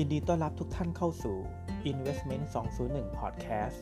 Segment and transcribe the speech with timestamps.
[0.00, 1.36] ยินดีต้อนรับทุกท่านเข้าสู่
[1.90, 2.44] Investment
[2.82, 3.78] 201 Podcast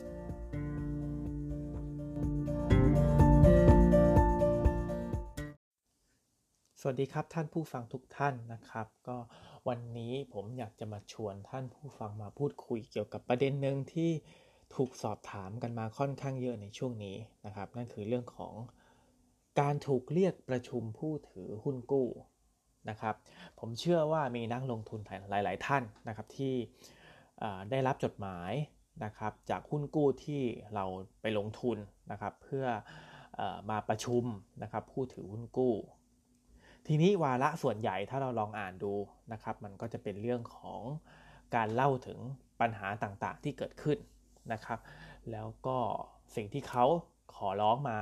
[6.79, 9.17] สวัสดีครับท่านผู้ฟังทุกท่านนะครับ ก็
[9.67, 14.11] วันนี้ผมอยากจะมาชวนท่านผู้ฟังมาพูดคุยเกี่ยวกับประเด็นหนึ่งที่
[14.75, 18.53] ถูกสอบถามกันมาค่อนข้างเยอะในช่วงนี้นะครับ นั่นคือเรื่องของ
[19.59, 22.09] การถูกเรียกประชุมผู้ถือหุ้นกู้
[22.89, 23.15] นะครับ
[23.59, 26.53] ผมเชื่อว่ามีนักลงทุนหลาย ๆ ท่านนะครับที่
[27.71, 28.51] ได้รับจดหมาย
[29.03, 30.41] นะครับจากหุ้นกู้ที่
[30.75, 30.85] เรา
[31.21, 31.77] ไปลงทุน
[32.11, 32.65] นะครับเพื่อ
[33.39, 34.23] อมาประชุม
[34.63, 35.73] นะครับผู้ถือหุ้นกู้
[36.87, 38.93] ทีนี้วาระส่วนใหญ่ถ้าเราลองอ่านดู
[39.33, 40.81] นะครับมันก็จะเป็นเรื่องของ
[41.55, 42.19] การเล่าถึง
[42.61, 43.97] ปัญหาต่างๆที่เกิดขึ้น
[44.53, 44.79] นะครับ
[45.31, 45.77] แล้วก็
[46.35, 46.85] สิ่งที่เขา
[47.35, 47.99] ขอร้องมา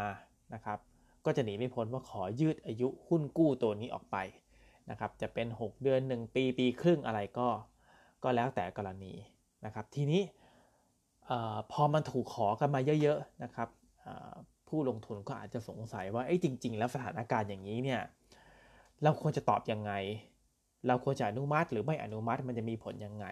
[0.53, 0.79] นะครับ
[1.25, 4.17] ก็จะหนีไม่พ้นว่าขอยืดอายุหุ้นกู้ตัวนี้ออกไป
[4.89, 7.47] นะครับจะเป็น 6 เดือน 1 ปีปีครึ่งอะไรก็
[8.23, 9.13] ก็แล้วแต่กรณี
[9.65, 10.21] นะครับทีนี้
[11.71, 13.69] พอมันถูกขอกันมาเยอะๆนะครับ
[14.67, 18.01] ผู้ลงทุนก็อาจจะสงสัยว่าไอ้จริง ๆ แล้วสถานการณ์อย่างนี้เนี่ย
[19.03, 19.91] เราควรจะตอบยังไง
[20.87, 23.25] เราควรจะอนุมัติหรือไม่อนุมัติมันจะมีผลยังไง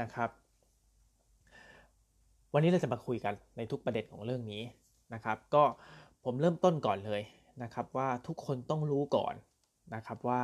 [0.00, 0.30] นะครับ
[2.52, 4.62] วันนี้เราจะมาคุยกันในทุกประเด็นของเรื่องนี้
[5.14, 5.64] นะครับ ก็
[6.24, 7.22] ผมเริ่มต้นก่อนเลย
[7.62, 9.34] นะครับว่าทุกคนต้องรู้ก่อน
[9.94, 10.42] นะครับว่า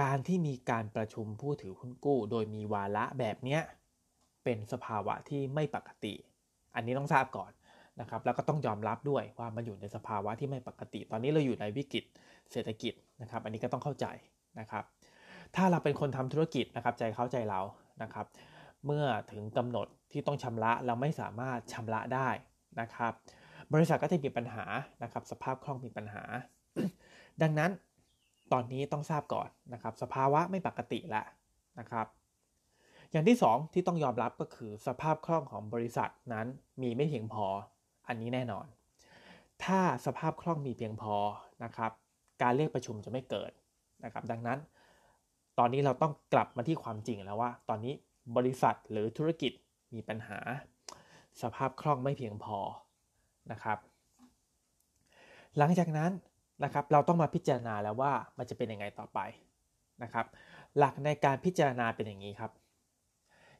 [0.00, 3.58] การที่มีการประชุมผู้ถือหุ้นกู้ โดยมีวาระแบบนี้
[4.44, 6.14] เป็นสภาวะที่ไม่ปกติ
[6.74, 7.52] อันนี้ต้องทราบก่อน
[8.00, 12.04] นะครับแล้วก็ต้องยอมรับด้วยว่ามันอยู่ในสภาวะที่ไม่ปกติ ตอนนี้เราอยู่ในวิกฤต
[12.52, 14.06] เศรษฐกิจนะครับ อันนี้ก็ต้องเข้าใจ
[14.60, 14.84] นะครับ
[15.56, 17.60] ถ้าเราเป็นคนทำธุรกิจนะครับใจเข้าใจเรา
[18.02, 18.26] นะครับ
[18.86, 22.28] เมื่อถึงกำหนดที่ต้องชำระเราไม่สามารถชำระได้
[22.80, 23.12] นะครับ
[23.72, 24.64] บริษัทก็จะมีปัญหา
[25.02, 26.22] นะครับ สภาพคล่องมีปัญหา
[27.42, 27.70] ดังนั้น
[28.52, 31.26] ตอนนี้ต้องทราบก่อนนะครับ สภาวะไม่ปกติแล้ว
[31.78, 32.06] นะครับ
[33.10, 36.46] อย่างที่ 2 ที่ต้องยอมรับก็คือสภาพคล่องของบริษัทนั้น
[36.82, 37.46] มีไม่เพียงพอ
[38.08, 38.66] อันนี้แน่นอน
[39.64, 41.14] ถ้าสภาพคล่องมีเพียงพอ
[41.64, 41.92] นะครับ
[42.42, 43.50] การเรียกประชุมจะไม่เกิด
[44.04, 44.58] นะครับ ดังนั้น
[45.58, 47.94] ตอนนี้เราต้องกลับมาที่ความจริงแล้วว่า ตอนนี้
[48.36, 49.52] บริษัทหรือธุรกิจ
[49.94, 50.38] มีปัญหา
[51.42, 52.58] สภาพคล่องไม่เพียงพอ
[53.52, 53.78] นะครับ
[55.58, 56.10] หลังจากนั้น
[56.64, 59.18] นะครับ เราต้องมาพิจารณาแล้วว่ามันจะเป็นยังไงต่อไป
[60.02, 60.26] นะครับ
[60.78, 62.52] หลักในการพิจารณาเป็นอย่างนี้ครับ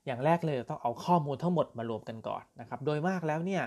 [0.06, 3.62] อย่างแรกเลยต้องเอาข้อมูลทั้งหมดมารวมกันก่อนนะครับ โดยมากแล้วเนี่ย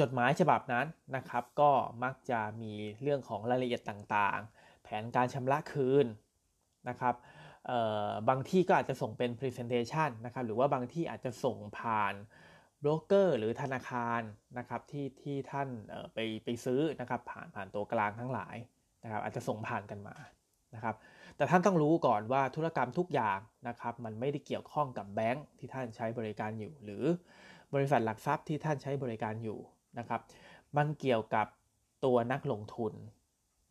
[0.00, 0.86] จดหมายฉบับนั้น
[1.16, 1.70] นะครับ ก็
[2.04, 6.06] มักจะมีเรื่องของรายละเอียดต่างๆ แผนการชำระคืน
[6.88, 7.14] นะครับ
[8.28, 12.14] บางที่ก็อาจจะส่งเป็น Presentation นะครับ หรือว่าบางที่อาจจะส่งผ่าน
[12.84, 14.20] บรกเกอร์หรือธนาคาร
[14.58, 15.68] นะครับที่ที่ท่าน
[16.14, 18.56] ไปไปซื้อนะครับผ่านผ่านตัวกลางทั้งหลาย
[19.04, 20.16] นะครับอาจจะส่งผ่านกันมา
[20.74, 20.94] นะครับ
[21.36, 27.04] แต่ท่านต้องรู้ก่อนว่าธุรกรรมทุกอย่างนะครับมันไม่ได้เกี่ยวข้องกับแบงค์ที่ท่านใช้บริการอยู่ หรือ
[27.74, 29.58] บริษัทหลักทรัพย์ที่ท่านใช้บริการอยู่
[29.98, 30.20] นะครับ
[30.76, 31.46] มันเกี่ยวกับ
[32.04, 32.92] ตัวนักลงทุน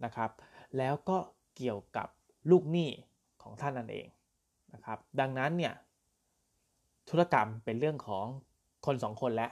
[0.05, 0.31] นะครับ
[0.77, 1.17] แล้วก็
[1.57, 2.07] เกี่ยวกับ
[2.51, 2.89] ลูกหนี้
[3.43, 4.07] ของท่านนั่นเอง
[4.73, 5.73] นะครับดังนั้นเนี่ย
[7.09, 8.27] ธุรกรรมเป็นเรื่องของ
[8.85, 9.51] คนสองคนแล้ว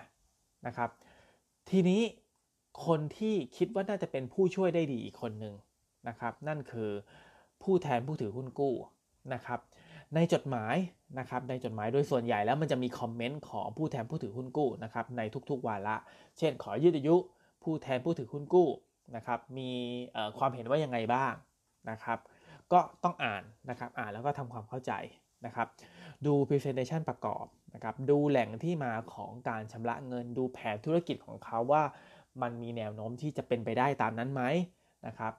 [0.67, 0.89] นะครับ
[1.69, 2.01] ทีนี้
[2.85, 5.55] คนที่คิดว่าน่าจะเป็นผู้ช่วยได้ดีอีกคนหนึ่ง
[6.07, 6.89] นะครับ นั่นคือ
[7.63, 8.75] ผู้แทนผู้ถือหุ้นกู้
[9.33, 9.59] นะครับ
[10.15, 10.75] ในจดหมาย
[11.19, 15.95] นะครับในจดหมายโดยส่วนใหญ่แล้วมันจะมีคอมเมนต์ของผู้แทนผู้ถือหุ้นกู้นะครับในทุกๆวาระ
[16.37, 17.15] เช่น ขอยืดอายุ
[17.63, 18.67] ผู้แทนผู้ถือหุ้นกู้
[19.15, 19.69] นะครับ มี
[20.37, 21.33] ความเห็นว่ายังไงบ้าง
[21.89, 22.19] นะครับ
[22.73, 24.91] ก็ต้องอ่านนะครับ อ่านแล้วก็ทำความเข้าใจ
[25.45, 25.67] นะครับ
[26.25, 31.83] ดู presentation ประกอบนะครับ ดูแหล่งที่มาของการชำระเงิน ดูแผนธุรกิจของเขาว่า
[32.41, 34.41] มันมีแนวโน้มที่จะเป็นไปได้ตามนั้นไหม
[35.07, 35.33] นะครับ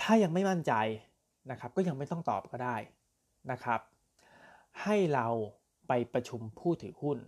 [0.00, 0.72] ถ้ายังไม่มั่นใจ
[1.50, 2.76] นะครับก็ยังไม่ต้องตอบก็ได้
[3.52, 3.80] นะครับ
[4.82, 5.26] ให้เรา
[5.88, 7.18] ไปประชุมผู้ถือหุ้น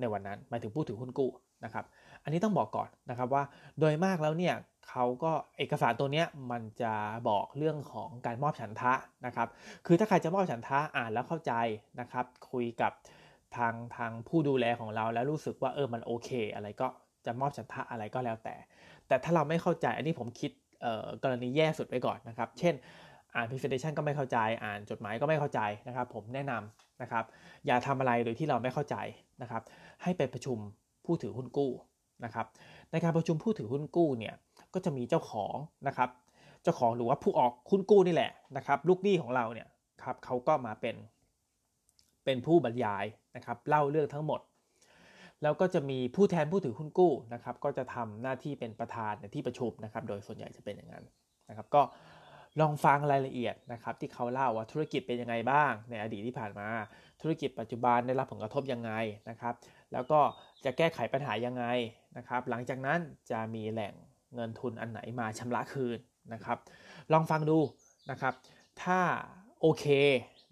[0.00, 1.30] ในวันนั้นหมายถึงผู้ถือหุ้นกู้
[1.64, 1.84] นะครับ
[2.22, 3.42] อันนี้ต้องบอกก่อนนะครับว่า
[3.78, 4.54] โดยมากแล้วเนี่ย
[4.90, 6.94] เขาก็เอกสารตัวนี้มันจะ
[7.28, 8.92] บอกเรื่องของการมอบฉันทะ
[9.26, 9.48] นะครับ
[9.86, 11.52] คือถ้าใครจะมอบฉันทะอ่านแล้วเข้าใจ
[12.00, 12.92] นะครับ คุยกับ
[13.56, 16.88] ทางทางผู้ดูแลของเราแล้วรู้สึกว่าเออมันโอเค อะไรก็
[17.26, 18.54] จะมอบฉันทะอะไรก็แล้วแต่
[19.08, 20.50] แต่ถ้าเราไม่เข้าใจอันนี้ผมคิด
[21.22, 22.74] กรณีแย่สุดไปก่อนนะครับ เช่น
[23.34, 27.24] อ่าน presentation ก็ไม่เข้าใจ อ่านจดหมายก็ไม่เข้าใจนะครับ ผมแนะนำนะครับ
[27.66, 28.96] อย่าทำอะไรโดยที่เราไม่เข้าใจ
[29.42, 29.62] นะครับ
[30.02, 30.58] ให้ไปประชุม
[31.04, 31.72] ผู้ถือหุ้นกู้
[32.24, 32.46] นะครับ
[32.90, 34.34] ในการประชุมผู้ถือหุ้นกู้เนี่ย
[34.74, 35.54] ก็จะมีเจ้าของ
[35.88, 36.10] นะครับ
[36.62, 39.68] เจ้าของหรือว่าผู้ออกคุณกู้นี่แหละนะครับลูกหนี้ของเราเนี่ย
[40.02, 40.96] ครับเขาก็มาเป็น
[42.24, 43.04] เป็นผู้บรรยาย
[43.36, 44.40] นะครับเล่าเรื่องทั้งหมด
[45.42, 51.04] แล้วก็จะมีผู้แทนผู้ถือหุ้นกู้นะครับ ก็จะทำหน้าที่เป็นประธานในที่ประชุมนะครับ โดยส่วนใหญ่จะเป็นอย่างนั้น
[51.48, 51.82] นะครับ ก็
[52.60, 56.68] ลองฟังรายละเอียดนะครับ ที่เขาเล่าว่าธุรกิจเป็นยังไงบ้าง ในอดีตที่ผ่านมา
[57.20, 58.92] ธุรกิจปัจจุบันได้รับผลกระทบยังไง
[59.30, 59.54] นะครับ
[59.92, 60.20] แล้วก็
[60.64, 61.64] จะแก้ไขปัญหายังไง
[62.16, 63.94] นะครับ หลังจากนั้นจะมีแหล่ง
[64.34, 65.98] เงินทุนอันไหนมาชำระคืน
[66.32, 66.58] นะครับ
[67.12, 67.58] ลองฟังดู
[68.10, 68.34] นะครับ
[68.82, 68.98] ถ้า
[69.60, 69.86] โอเค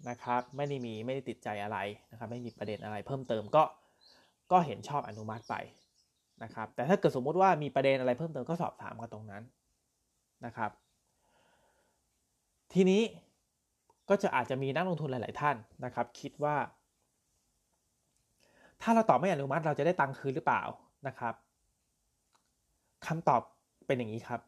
[0.09, 1.77] นะครับ ไม่ได้มีไม่ได้ติดใจอะไร
[2.11, 3.63] นะครับ ไม่มีประเด็นอะไรเพิ่มเติมก็
[4.51, 5.55] ก็เห็นชอบอนุมัติไป
[6.43, 9.43] นะครับ แต่ถ้าเกิดสมมุติว่ามีประเด็นอะไรเพิ่มเติมก็สอบถามกันตรงนั้น
[10.45, 10.71] นะครับ
[12.73, 13.01] ทีนี้
[14.09, 15.55] ก็จะอาจจะมีนักลงทุนหลาย ๆ ท่าน
[15.85, 16.55] นะครับ คิดว่า
[18.81, 20.63] ถ้าเราตอบไม่อนุมัติเราจะได้ตังค์คืนหรือเปล่า
[21.07, 21.33] นะครับ
[23.07, 23.41] คำตอบ
[23.87, 24.41] เป็นอย่างนี้ครับ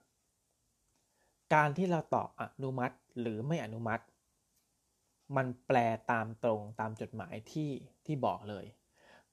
[1.53, 4.03] การที่เราตอบอนุมัติหรือไม่อนุมัติ
[5.35, 5.77] มันแปล
[6.11, 7.71] ตามตรงตามจดหมายที่
[8.05, 8.65] ที่บอกเลย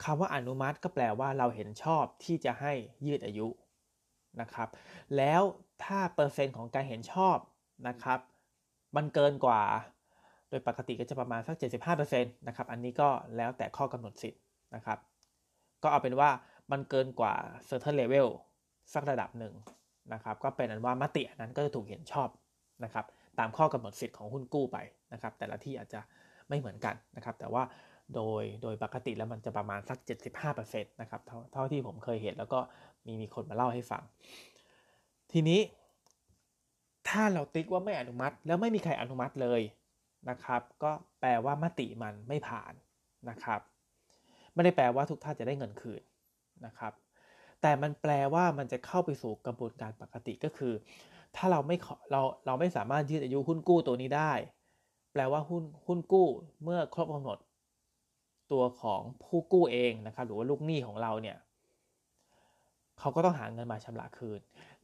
[0.03, 2.73] คำว่าอนุมัติก็แปลว่าเราเห็นชอบที่จะให้
[3.07, 3.49] ยืดอายุ
[4.41, 4.69] นะครับ
[5.17, 5.43] แล้ว
[5.85, 7.37] ถ้าเปอร์เซ็นต์ของการเห็นชอบ
[7.89, 8.21] นะครับ
[8.97, 9.63] มันเกินกว่า
[10.49, 11.57] โดยปกติก็จะประมาณสัก
[12.01, 14.43] 75%นะครับ อันนี้ก็แล้วแต่ข้อกำหนดสิทธิ์
[14.75, 14.99] นะครับ
[15.83, 16.31] ก็เอาเป็นว่า
[16.73, 17.35] มันเกินกว่า
[17.69, 18.29] certain level
[18.95, 19.55] สักระดับหนึ่ง
[20.13, 22.29] นะครับก็เป็นอันว่ามตินั้นก็จะถูกเห็นชอบ
[22.85, 23.05] นะครับ
[23.39, 24.79] ตามข้อกำหนดสิทธิ์ของหุ้นกู้ไป
[25.13, 26.01] นะครับแต่ละที่อาจจะ
[26.49, 27.63] ไม่เหมือนกันนะครับแต่ว่า
[28.15, 29.99] โดยโดยปกติแล้วมันจะประมาณสัก
[30.45, 32.61] 75%นะครับเท่าเท่าที่ผมเคยเห็นแล้วก็
[33.07, 34.03] มีมีคนมาเล่าให้ฟัง
[35.33, 35.61] ทีนี้
[37.09, 39.61] ถ้าเราติ๊กว่าไม่อนุมัติ แล้วไม่มีใครอนุมัติเลย
[40.31, 42.73] นะครับ ก็แปลว่ามติมันไม่ผ่าน
[43.31, 43.61] นะครับ
[44.55, 46.03] ไม่ได้แปลว่าทุกท่านจะได้เงินคืน
[46.67, 46.93] นะครับ
[47.67, 50.75] แต่มันแปลว่ามันจะเข้าไปสู่กระบวนการปกติก็คือ
[51.37, 51.77] ถ้าเราไม่
[52.11, 54.33] เราเราไม่สามารถยืดอายุหุ้นกู้ตัวนี้ได้
[55.13, 56.29] แปลว่าหุ้นหุ้นกู้
[56.63, 57.39] เมื่อครบกำหนด
[58.53, 61.37] ตัวของผู้กู้เองนะครับหรือว่าลูกหนี้ของเราเนี่ย
[62.99, 64.41] เขาก็ต้องหาเงินมาชำระคืน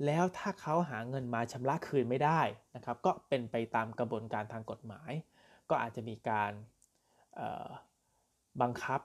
[0.06, 2.41] แล้วถ้าเขาหาเงินมาชำระคืนไม่ได้
[2.77, 5.12] นะครับ ก็เป็นไปตามกระบวนการทางกฎหมาย
[5.71, 6.53] ก็อาจจะมีการ
[8.62, 9.00] บังคับ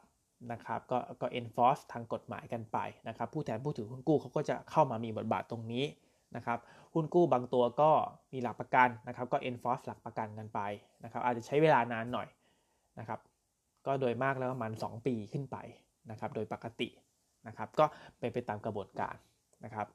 [0.51, 2.77] นะครับก็ก็ enforce ทางกฎหมายกันไป
[3.07, 5.85] นะครับ ผู้แทนผู้ถือหุ้นกู้เขาก็จะเข้ามามีบทบาทตรงนี้
[6.35, 6.59] นะครับ
[6.93, 7.91] หุ้นกู้บางตัวก็
[8.33, 10.59] มีหลักประกันนะครับ ก็ enforce หลักประกันกันไป
[11.03, 12.27] นะครับ อาจจะใช้เวลานานหน่อย
[12.99, 13.19] นะครับ
[13.85, 15.57] ก็โดยมากแล้วประมาณ2ปีขึ้นไป
[16.11, 16.89] นะครับ โดยปกติ
[17.47, 17.85] นะครับ ก็
[18.19, 19.15] เป็นไปตามกระบวนการ
[19.63, 19.87] นะครับ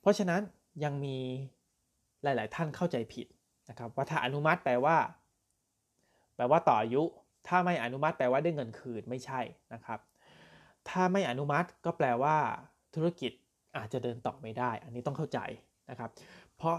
[0.00, 0.40] เพราะฉะนั้น
[0.84, 1.18] ยังมี
[2.22, 3.26] หลาย ๆ ท่านเข้าใจผิด
[3.70, 4.96] นะครับ ว่าถ้าอนุมัติแปลว่า
[6.36, 7.02] แปลว่าต่ออายุ
[7.48, 9.40] ถ้าไม่อนุมัติแปลว่าได้เงินคืนไม่ใช่
[9.74, 10.00] นะครับ
[10.88, 12.36] ถ้าไม่อนุมัติก็แปลว่า
[12.94, 13.32] ธุรกิจ
[13.76, 15.38] อาจจะเดินต่อไม่ได้ อันนี้ต้องเข้าใจ
[15.90, 16.10] นะครับ
[16.56, 16.76] เพราะ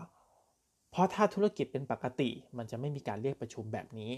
[0.92, 4.12] เพราะถ้าธุรกิจเป็นปกติ มันจะไม่มีการเรียกประชุมแบบนี้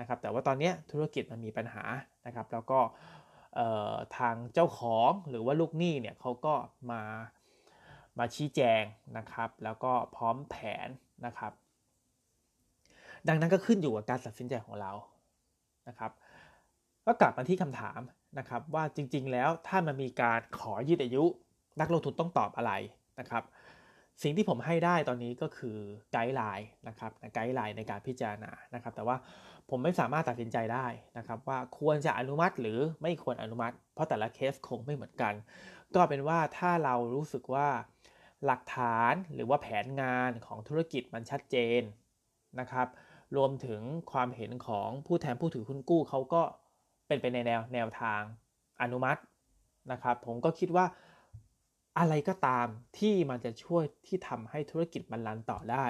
[0.00, 1.84] นะครับ แต่ว่าตอนนี้ธุรกิจมันมีปัญหา
[2.26, 2.80] นะครับ แล้วก็
[4.18, 6.54] ทางเจ้าของหรือว่าลูกหนี้เนี่ยเขาก็
[6.90, 7.02] มา
[8.18, 8.82] มาชี้แจง
[9.18, 10.56] นะครับ แล้วก็พร้อมแผ
[10.86, 10.88] น
[11.26, 11.52] นะครับ
[13.28, 14.92] ดังนั้นก็ขึ้นอยู่กับการตัดสินใจของเรา
[15.88, 16.12] นะครับ
[17.06, 18.00] ก็กลับมาที่คำถาม
[18.38, 21.24] นะครับว่าจริง ๆ แล้วถ้ามันมีการขอยืดอายุ
[21.80, 22.72] นักลงทุนต้องตอบอะไร
[23.20, 23.42] นะครับ
[24.22, 25.78] สิ่งที่ผมให้ได้ตอนนี้ก็คือ
[26.12, 29.16] ไกด์ไลน์นะครับไกด์ไลน์ในการพิจารณานะครับ แต่ว่า
[29.70, 30.86] ผมไม่สามารถตัดสินใจได้
[31.18, 35.34] นะครับ ว่าควรจะอนุมัติหรือไม่ควรอนุมัติ เพราะแต่ละเคสคงไม่เหมือนกัน
[35.94, 37.68] ก็เป็นว่าถ้าเรารู้สึกว่า
[38.46, 41.82] หลักฐานหรือว่าแผนงานของธุรกิจมันชัดเจน
[42.60, 42.88] นะครับ
[43.36, 43.80] รวมถึง
[44.12, 46.42] ความเห็นของผู้แทนผู้ถือหุ้นกู้เขาก็
[47.06, 48.20] เป็นไปในแนวแนวทาง
[48.82, 49.20] อนุมัติ
[49.92, 50.86] นะครับ ผมก็คิดว่า
[51.98, 52.66] อะไรก็ตาม
[52.98, 55.86] ที่มันจะช่วยที่ทำให้ธุรกิจมันรันต่อได้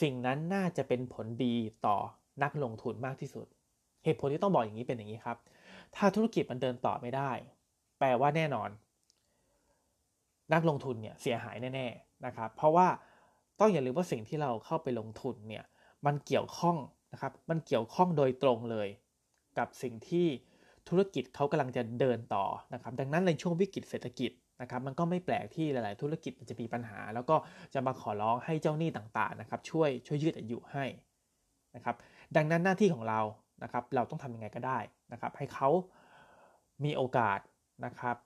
[0.00, 1.54] สิ่งนั้นน่าจะเป็นผลดี
[1.86, 1.96] ต่อ
[2.42, 3.46] นักลงทุนมากที่สุด
[4.04, 5.38] เหตุผลที่ต้องบอกอย่างนี้เป็นอย่างนี้ครับ
[5.96, 7.30] ถ้าธุรกิจมันเดินต่อไม่ได้
[7.98, 8.70] แปลว่าแน่นอน
[10.52, 12.86] นักลงทุนเนี่ยเสียหายแน่ ๆนะครับ เพราะว่า
[13.60, 15.64] ต้องอย่าลืมว่าสิ่งที่เราเข้าไปลงทุนเนี่ย
[16.06, 16.76] มันเกี่ยวข้อง
[17.12, 18.88] นะครับมันเกี่ยวข้องโดยตรงเลย
[19.58, 20.26] กับสิ่งที่
[20.88, 22.44] ธุรกิจเขากำลังจะเดินต่อ
[22.74, 24.30] นะครับดังนั้นในช่วงวิกฤตเศรษฐกิจ
[24.62, 27.36] นะครับมันก็ไม่แปลกที่หลาย ๆ ธุรกิจมันจะมีปัญหา แล้วก็
[27.74, 30.84] จะมาขอร้องให้เจ้าหนี้ต่างๆนะครับช่วยช่วยยืดอายุให้
[31.76, 31.96] นะครับ
[32.36, 33.20] ดังนั้นหน้าที่ของเรา
[33.62, 34.78] นะครับเราต้องทำยังไงก็ได้
[35.12, 35.68] นะครับให้เขา
[36.84, 37.38] มีโอกาส
[37.84, 38.16] นะครับ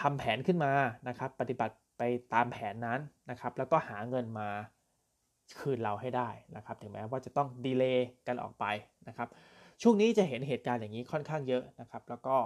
[0.00, 0.72] ทำแผนขึ้นมา
[1.08, 2.02] นะครับ ปฏิบัติไป
[2.34, 4.48] ตามแผนนั้นนะครับ แล้วก็หาเงินมา
[5.60, 8.64] คืนเราให้ได้นะครับ ถึงแม้ว่าจะต้องดีเลย์กันออกไป
[9.08, 9.28] นะครับ
[9.82, 12.36] ช่วงนี้จะเห็นเหตุการณ์อย่างนี้ค่อนข้างเยอะนะครับ แล้วก็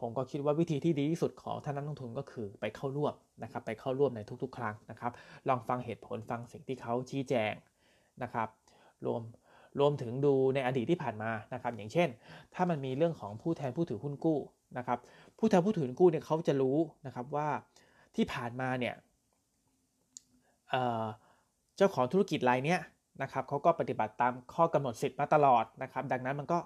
[0.00, 5.12] ผมก็คิดว่าวิธีที่ดีที่สุดของท่านนักลงทุนก็คือไปเข้าร่วมนะครับ ไปเข้าร่วมในทุกๆ ครั้งนะครับ
[5.48, 7.52] ลองฟังเหตุผลฟังสิ่งที่เขาชี้แจง
[8.22, 8.48] นะครับ
[9.06, 9.22] รวม
[9.80, 12.08] รวมถึงดูในอดีตที่ผ่านมานะครับ อย่างเช่น
[12.54, 14.38] ถ้ามันมีเรื่องของผู้แทนผู้ถือหุ้นกู้
[14.78, 14.98] นะครับ
[15.38, 17.48] ผู้แทนผู้ถือหุ้นกู้เนี่ยเขาจะรู้นะครับว่า
[18.16, 18.94] ที่ผ่านมาเนี่ย
[21.76, 22.80] เจ้าของธุรกิจรายเนี้ย
[23.22, 26.58] นะครับเขาก็ปฏิบัติตามข้อกำหนดสิทธิ์มาตลอดนะครับ ดังนั้นมันก็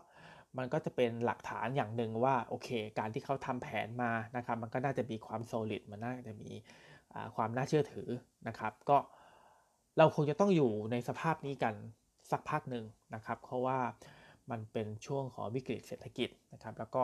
[0.59, 6.51] มันก็จะเป็นหลักฐานอย่างหนึ่งว่าโอเค การที่เขาทำแผนมานะครับมันก็น่าจะมีความโซลิดมันน่าจะมี
[7.37, 8.09] ความน่าเชื่อถือ
[8.49, 8.99] นะครับ ก็
[9.99, 11.75] เราคงจะต้องอยู่ในสภาพนี้กัน
[12.31, 12.85] สักพักหนึ่ง
[13.15, 13.79] นะครับ เพราะว่า
[14.51, 17.03] มันเป็นช่วงของวิกฤตเศรษฐกิจนะครับ แล้วก็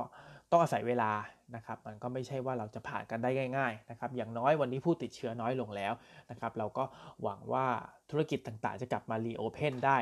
[0.52, 1.10] ต้องอาศัยเวลา
[1.56, 5.92] นะครับ มันก็ไม่ใช่ว่าเราจะผ่านกันได้ง่ายๆนะครับ อย่างน้อยวันนี้ผู้ติดเชื้อน้อยลงแล้ว
[6.30, 6.84] นะครับ เราก็
[7.22, 7.66] หวังว่า
[8.10, 9.98] ธุรกิจต่างๆ จะกลับมารีโอเพนได้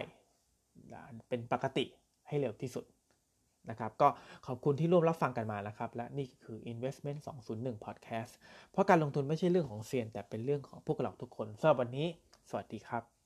[1.29, 1.85] เป็นปกติ
[2.29, 2.85] ให้เร็วที่สุด
[3.71, 4.09] นะครับ ก็
[4.47, 7.21] ขอบคุณที่ร่วมรับฟังกันมานะครับ และนี่คือ Investment
[7.53, 8.33] 201 Podcast
[8.71, 12.07] เพราะการลงทุนไม่ใช่เรื่องของเซียน แต่เป็นเรื่องของพวกเราทุกคนสำหรับวันนี้
[12.51, 13.20] สวัสดีครับ